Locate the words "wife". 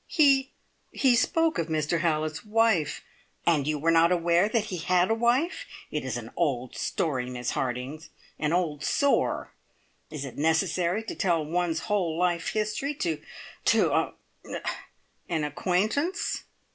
2.43-3.03, 5.13-5.67